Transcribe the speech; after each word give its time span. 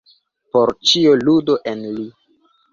Por 0.55 0.71
ĉio 0.93 1.13
ludu 1.27 1.59
en 1.75 1.87
li. 1.95 2.11